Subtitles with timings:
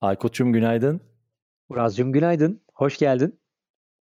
[0.00, 1.00] Aykut'cum günaydın.
[1.68, 2.60] Uraz'cum günaydın.
[2.74, 3.40] Hoş geldin.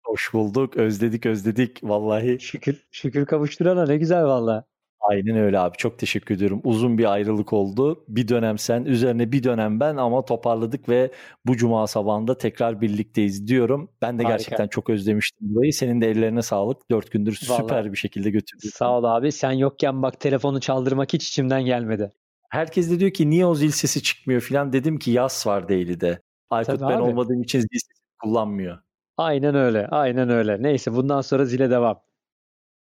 [0.05, 0.77] Hoş bulduk.
[0.77, 1.81] Özledik özledik.
[1.83, 2.41] Vallahi.
[2.41, 4.65] Şükür, şükür kavuşturana ne güzel valla.
[5.01, 5.77] Aynen öyle abi.
[5.77, 6.61] Çok teşekkür ediyorum.
[6.65, 8.05] Uzun bir ayrılık oldu.
[8.09, 11.11] Bir dönem sen, üzerine bir dönem ben ama toparladık ve
[11.47, 13.91] bu cuma sabahında tekrar birlikteyiz diyorum.
[14.03, 14.37] Ben de Harika.
[14.37, 15.73] gerçekten çok özlemiştim burayı.
[15.73, 16.91] Senin de ellerine sağlık.
[16.91, 17.63] Dört gündür Vallahi.
[17.63, 18.69] süper bir şekilde götürdün.
[18.69, 19.33] Sağ ol abi.
[19.33, 22.13] Sen yokken bak telefonu çaldırmak hiç içimden gelmedi.
[22.51, 24.73] Herkes de diyor ki niye o zil sesi çıkmıyor filan.
[24.73, 26.21] Dedim ki yaz var Daily'de.
[26.51, 27.03] Aykut Tabii ben abi.
[27.03, 28.79] olmadığım için zil sesi kullanmıyor.
[29.17, 29.87] Aynen öyle.
[29.87, 30.63] Aynen öyle.
[30.63, 32.01] Neyse bundan sonra zile devam.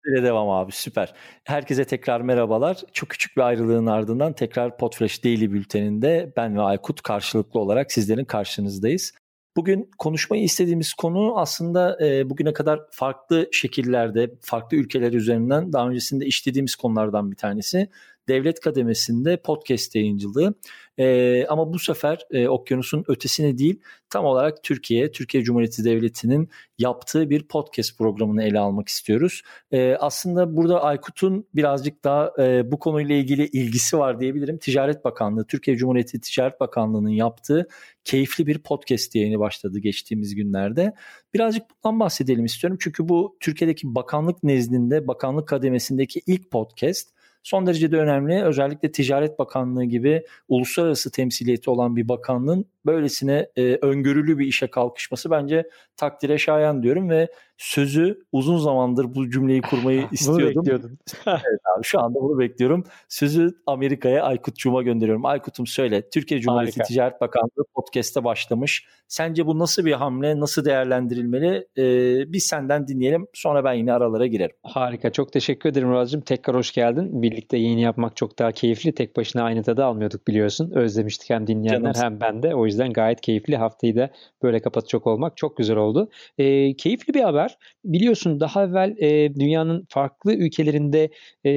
[0.07, 1.15] Zile devam abi süper.
[1.45, 2.83] Herkese tekrar merhabalar.
[2.93, 8.25] Çok küçük bir ayrılığın ardından tekrar Podfresh Daily bülteninde ben ve Aykut karşılıklı olarak sizlerin
[8.25, 9.13] karşınızdayız.
[9.57, 16.27] Bugün konuşmayı istediğimiz konu aslında e, bugüne kadar farklı şekillerde, farklı ülkeler üzerinden daha öncesinde
[16.27, 17.89] işlediğimiz konulardan bir tanesi
[18.29, 20.55] devlet kademesinde podcast yayıncılığı.
[20.99, 27.31] E, ama bu sefer e, okyanusun ötesine değil tam olarak Türkiye, Türkiye Cumhuriyeti Devleti'nin yaptığı
[27.31, 29.43] bir podcast programını ele almak istiyoruz.
[29.71, 34.59] E, aslında burada Aykut'un birazcık daha e, bu konuyla ilgili ilgisi var diyebilirim.
[34.59, 37.69] Ticaret Bakanlığı, Türkiye Cumhuriyeti Ticaret Bakanlığı'nın yaptığı
[38.05, 40.93] keyifli bir podcast yayını başladı geçtiğimiz günlerde.
[41.35, 42.79] Birazcık bundan bahsedelim istiyorum.
[42.81, 47.16] Çünkü bu Türkiye'deki bakanlık nezdinde, bakanlık kademesindeki ilk podcast
[47.47, 48.43] son derece de önemli.
[48.43, 55.31] Özellikle Ticaret Bakanlığı gibi uluslararası temsiliyeti olan bir bakanlığın böylesine e, öngörülü bir işe kalkışması
[55.31, 60.63] bence takdire şayan diyorum ve sözü uzun zamandır bu cümleyi kurmayı istiyordum.
[60.67, 60.91] bunu
[61.27, 62.85] evet abi şu anda bunu bekliyorum.
[63.09, 65.25] Sözü Amerika'ya Aykut Cuma gönderiyorum.
[65.25, 66.11] Aykut'um söyle.
[66.11, 66.89] Türkiye Cumhuriyeti Harika.
[66.89, 68.87] Ticaret Bakanlığı podcast'te başlamış.
[69.09, 70.41] Sence bu nasıl bir hamle?
[70.41, 71.67] Nasıl değerlendirilmeli?
[71.79, 73.27] Ee, biz senden dinleyelim.
[73.35, 74.57] Sonra ben yine aralara girerim.
[74.63, 75.13] Harika.
[75.13, 76.21] Çok teşekkür ederim Murat'cığım.
[76.21, 77.23] Tekrar hoş geldin.
[77.37, 78.95] Birlikte yayın yapmak çok daha keyifli.
[78.95, 80.71] Tek başına aynı tadı almıyorduk biliyorsun.
[80.71, 82.11] Özlemiştik hem dinleyenler Canım.
[82.11, 82.55] hem ben de.
[82.55, 83.57] O yüzden gayet keyifli.
[83.57, 84.11] Haftayı da
[84.43, 86.11] böyle kapatacak olmak çok güzel oldu.
[86.39, 87.59] Ee, keyifli bir haber.
[87.87, 91.11] Biliyorsun daha evvel e, dünyanın farklı ülkelerinde
[91.45, 91.51] e,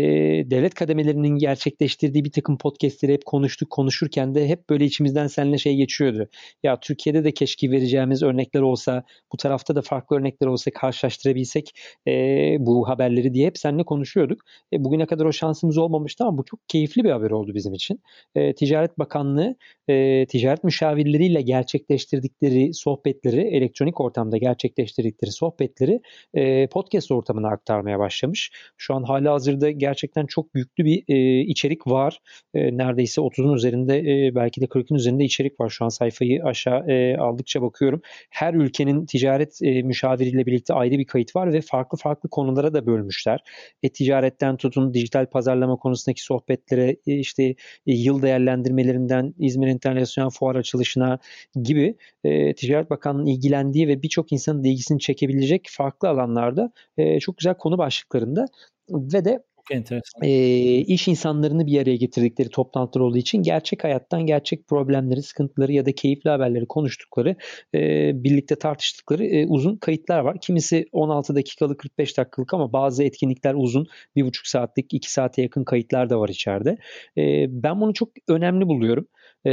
[0.51, 3.69] devlet kademelerinin gerçekleştirdiği bir takım podcastleri hep konuştuk.
[3.69, 6.27] Konuşurken de hep böyle içimizden seninle şey geçiyordu.
[6.63, 9.03] Ya Türkiye'de de keşke vereceğimiz örnekler olsa,
[9.33, 11.71] bu tarafta da farklı örnekler olsa karşılaştırabilsek
[12.07, 12.11] e,
[12.59, 14.41] bu haberleri diye hep seninle konuşuyorduk.
[14.73, 17.99] E, bugüne kadar o şansımız olmamıştı ama bu çok keyifli bir haber oldu bizim için.
[18.35, 19.55] E, Ticaret Bakanlığı
[19.87, 26.01] e, ticaret müşavirleriyle gerçekleştirdikleri sohbetleri, elektronik ortamda gerçekleştirdikleri sohbetleri
[26.33, 28.51] e, podcast ortamına aktarmaya başlamış.
[28.77, 32.19] Şu an hala hazırda gerçekten çok yüklü bir e, içerik var.
[32.53, 35.69] E, neredeyse 30'un üzerinde e, belki de 40'ın üzerinde içerik var.
[35.69, 38.01] Şu an sayfayı aşağı e, aldıkça bakıyorum.
[38.29, 42.85] Her ülkenin ticaret e, müşaviriyle birlikte ayrı bir kayıt var ve farklı farklı konulara da
[42.85, 43.39] bölmüşler.
[43.83, 47.55] E, ticaretten tutun dijital pazarlama konusundaki sohbetlere e, işte e,
[47.93, 51.19] yıl değerlendirmelerinden İzmir İnternasyonel Fuar açılışına
[51.63, 57.53] gibi e, Ticaret Bakanlığı'nın ilgilendiği ve birçok insanın ilgisini çekebilecek farklı alanlarda e, çok güzel
[57.53, 58.45] konu başlıklarında
[58.89, 60.21] ve de enteresan.
[60.23, 60.31] E,
[60.77, 65.91] iş insanlarını bir araya getirdikleri toplantılar olduğu için gerçek hayattan gerçek problemleri, sıkıntıları ya da
[65.91, 67.35] keyifli haberleri konuştukları,
[67.75, 70.37] e, birlikte tartıştıkları e, uzun kayıtlar var.
[70.41, 75.63] Kimisi 16 dakikalık, 45 dakikalık ama bazı etkinlikler uzun, bir buçuk saatlik, iki saate yakın
[75.63, 76.77] kayıtlar da var içeride.
[77.17, 79.07] E, ben bunu çok önemli buluyorum.
[79.45, 79.51] E,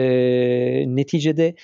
[0.97, 1.55] neticede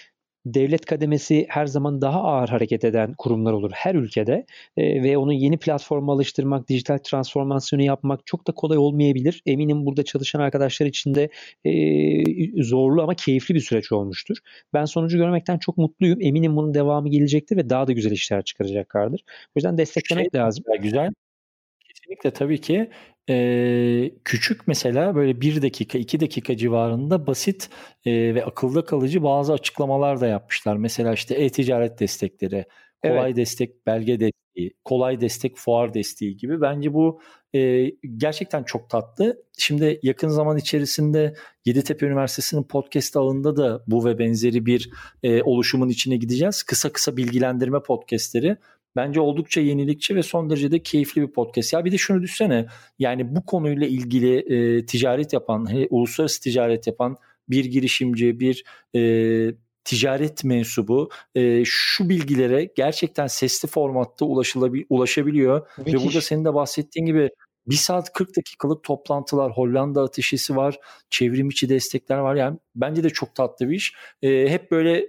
[0.46, 5.32] devlet kademesi her zaman daha ağır hareket eden kurumlar olur her ülkede e, ve onu
[5.32, 9.42] yeni platforma alıştırmak, dijital transformasyonu yapmak çok da kolay olmayabilir.
[9.46, 11.28] Eminim burada çalışan arkadaşlar için de
[11.64, 14.36] e, zorlu ama keyifli bir süreç olmuştur.
[14.74, 16.18] Ben sonucu görmekten çok mutluyum.
[16.20, 19.20] Eminim bunun devamı gelecektir ve daha da güzel işler çıkaracaklardır.
[19.48, 20.64] O yüzden desteklemek şey, lazım.
[20.82, 21.12] Güzel.
[21.88, 22.90] Kesinlikle tabii ki
[23.30, 27.70] e, küçük mesela böyle bir dakika iki dakika civarında basit
[28.04, 30.76] e, ve akılda kalıcı bazı açıklamalar da yapmışlar.
[30.76, 32.64] Mesela işte e-ticaret destekleri,
[33.02, 33.36] kolay evet.
[33.36, 36.60] destek belge desteği, kolay destek fuar desteği gibi.
[36.60, 37.20] Bence bu
[37.54, 39.42] e, gerçekten çok tatlı.
[39.58, 44.90] Şimdi yakın zaman içerisinde Yeditepe Üniversitesi'nin podcast ağında da bu ve benzeri bir
[45.22, 46.62] e, oluşumun içine gideceğiz.
[46.62, 48.56] Kısa kısa bilgilendirme podcastleri
[48.96, 51.72] Bence oldukça yenilikçi ve son derece de keyifli bir podcast.
[51.72, 52.66] Ya bir de şunu düşsene
[52.98, 57.16] yani bu konuyla ilgili e, ticaret yapan, he, uluslararası ticaret yapan
[57.48, 58.64] bir girişimci, bir
[58.96, 59.54] e,
[59.84, 65.68] ticaret mensubu e, şu bilgilere gerçekten sesli formatta ulaşılabil ulaşabiliyor.
[65.78, 65.94] Müthiş.
[65.94, 67.30] Ve burada senin de bahsettiğin gibi
[67.66, 70.78] bir saat 40 dakikalık toplantılar, Hollanda ateşisi var,
[71.10, 72.34] çevrim içi destekler var.
[72.34, 73.94] Yani bence de çok tatlı bir iş.
[74.22, 75.06] E, hep böyle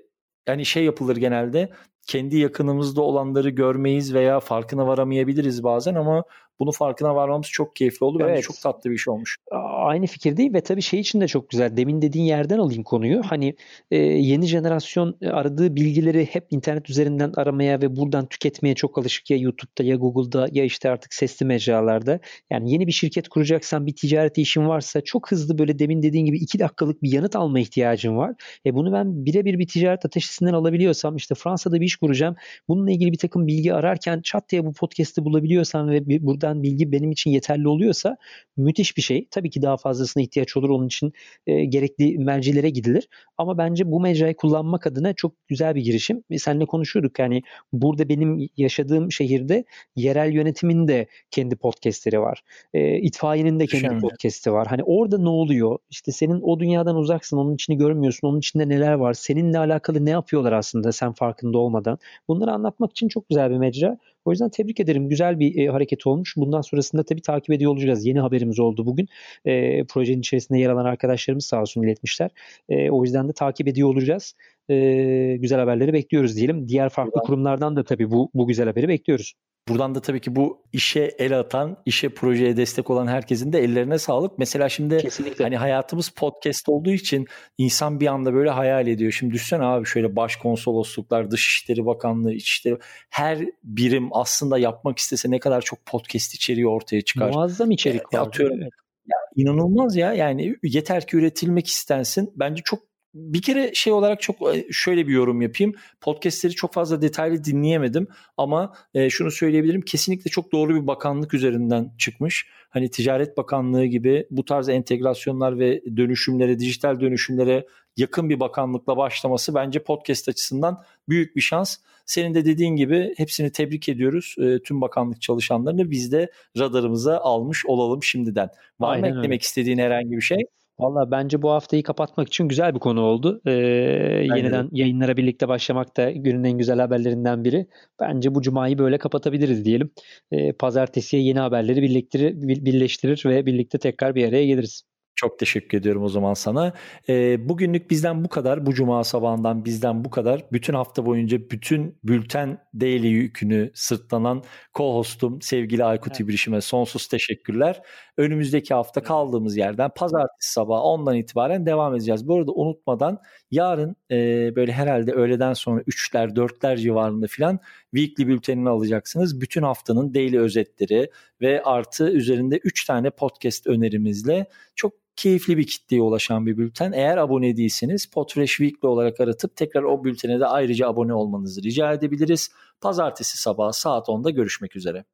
[0.47, 1.69] yani şey yapılır genelde
[2.07, 6.23] kendi yakınımızda olanları görmeyiz veya farkına varamayabiliriz bazen ama
[6.59, 8.19] bunu farkına varmamız çok keyifli oldu.
[8.19, 8.43] Bence evet.
[8.43, 9.37] çok tatlı bir şey olmuş.
[9.85, 11.77] Aynı fikirdeyim ve tabii şey için de çok güzel.
[11.77, 13.21] Demin dediğin yerden alayım konuyu.
[13.25, 13.55] Hani
[13.91, 19.37] e, yeni jenerasyon aradığı bilgileri hep internet üzerinden aramaya ve buradan tüketmeye çok alışık ya
[19.37, 22.19] YouTube'da ya Google'da ya işte artık sesli mecralarda.
[22.51, 26.37] Yani yeni bir şirket kuracaksan bir ticaret işin varsa çok hızlı böyle demin dediğin gibi
[26.37, 28.35] iki dakikalık bir yanıt alma ihtiyacın var.
[28.65, 32.35] E bunu ben birebir bir ticaret ateşisinden alabiliyorsam işte Fransa'da bir iş kuracağım.
[32.67, 36.91] Bununla ilgili bir takım bilgi ararken çat diye bu podcast'i bulabiliyorsam ve bir, buradan bilgi
[36.91, 38.17] benim için yeterli oluyorsa
[38.57, 39.27] müthiş bir şey.
[39.31, 40.69] Tabii ki daha fazlasına ihtiyaç olur.
[40.69, 41.13] Onun için
[41.47, 43.07] e, gerekli mercilere gidilir.
[43.37, 46.23] Ama bence bu mecrayı kullanmak adına çok güzel bir girişim.
[46.29, 47.41] E, seninle konuşuyorduk yani
[47.73, 49.63] burada benim yaşadığım şehirde
[49.95, 52.41] yerel yönetimin de kendi podcastleri var.
[52.73, 54.67] E, itfaiyenin de kendi podcast'i var.
[54.67, 55.77] Hani orada ne oluyor?
[55.89, 57.37] İşte senin o dünyadan uzaksın.
[57.37, 58.27] Onun içini görmüyorsun.
[58.27, 59.13] Onun içinde neler var?
[59.13, 61.97] Seninle alakalı ne yapıyorlar aslında sen farkında olmadan?
[62.27, 63.97] Bunları anlatmak için çok güzel bir mecra.
[64.25, 65.09] O yüzden tebrik ederim.
[65.09, 66.37] Güzel bir e, hareket olmuş.
[66.37, 68.05] Bundan sonrasında tabii takip ediyor olacağız.
[68.05, 69.07] Yeni haberimiz oldu bugün.
[69.45, 72.31] E, projenin içerisinde yer alan arkadaşlarımız sağ olsun iletmişler.
[72.69, 74.33] E, o yüzden de takip ediyor olacağız.
[74.69, 76.67] E, güzel haberleri bekliyoruz diyelim.
[76.67, 79.33] Diğer farklı kurumlardan da tabii bu, bu güzel haberi bekliyoruz.
[79.67, 83.99] Buradan da tabii ki bu işe el atan, işe projeye destek olan herkesin de ellerine
[83.99, 84.39] sağlık.
[84.39, 85.43] Mesela şimdi Kesinlikle.
[85.43, 87.27] hani hayatımız podcast olduğu için
[87.57, 89.11] insan bir anda böyle hayal ediyor.
[89.11, 92.77] Şimdi düşünsene abi şöyle başkonsolosluklar, Dışişleri Bakanlığı, İçişleri
[93.09, 97.29] her birim aslında yapmak istese ne kadar çok podcast içeriği ortaya çıkar.
[97.29, 98.19] Muazzam içerik var.
[98.19, 98.57] Atıyorum.
[98.61, 98.71] Evet.
[99.07, 102.33] Ya, inanılmaz ya yani yeter ki üretilmek istensin.
[102.35, 102.79] Bence çok
[103.13, 105.73] bir kere şey olarak çok e, şöyle bir yorum yapayım.
[106.01, 108.07] Podcast'leri çok fazla detaylı dinleyemedim
[108.37, 109.81] ama e, şunu söyleyebilirim.
[109.81, 112.47] Kesinlikle çok doğru bir bakanlık üzerinden çıkmış.
[112.69, 117.65] Hani Ticaret Bakanlığı gibi bu tarz entegrasyonlar ve dönüşümlere, dijital dönüşümlere
[117.97, 121.77] yakın bir bakanlıkla başlaması bence podcast açısından büyük bir şans.
[122.05, 124.35] Senin de dediğin gibi hepsini tebrik ediyoruz.
[124.37, 128.49] E, tüm bakanlık çalışanlarını biz de radarımıza almış olalım şimdiden.
[128.79, 130.37] Var mı eklemek istediğin herhangi bir şey?
[130.79, 133.41] Valla bence bu haftayı kapatmak için güzel bir konu oldu.
[133.45, 134.69] Ee, yeniden de.
[134.71, 137.67] yayınlara birlikte başlamak da günün en güzel haberlerinden biri.
[138.01, 139.91] Bence bu cumayı böyle kapatabiliriz diyelim.
[140.31, 142.33] Ee, pazartesiye yeni haberleri birleştirir,
[142.65, 144.83] birleştirir ve birlikte tekrar bir araya geliriz.
[145.15, 146.73] Çok teşekkür ediyorum o zaman sana.
[147.09, 148.65] E, bugünlük bizden bu kadar.
[148.65, 150.45] Bu cuma sabahından bizden bu kadar.
[150.51, 154.43] Bütün hafta boyunca bütün bülten daily yükünü sırtlanan
[154.73, 156.19] co-hostum sevgili Aykut evet.
[156.19, 157.81] İbrişim'e sonsuz teşekkürler.
[158.17, 162.27] Önümüzdeki hafta kaldığımız yerden pazartesi sabahı ondan itibaren devam edeceğiz.
[162.27, 163.19] Bu arada unutmadan
[163.51, 164.15] yarın e,
[164.55, 167.59] böyle herhalde öğleden sonra 3'ler 4'ler civarında filan
[167.95, 169.41] weekly bültenini alacaksınız.
[169.41, 171.09] Bütün haftanın daily özetleri
[171.43, 174.45] ve artı üzerinde 3 tane podcast önerimizle
[174.75, 176.91] çok keyifli bir kitleye ulaşan bir bülten.
[176.91, 181.93] Eğer abone değilseniz Podfresh Weekly olarak aratıp tekrar o bültene de ayrıca abone olmanızı rica
[181.93, 182.51] edebiliriz.
[182.81, 185.05] Pazartesi sabahı saat 10'da görüşmek üzere.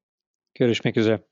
[0.55, 1.28] Görüşmek üzere.